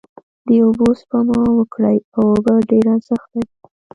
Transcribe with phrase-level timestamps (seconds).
[0.47, 3.51] داوبوسپما وکړی او اوبه ډیر ارښت لری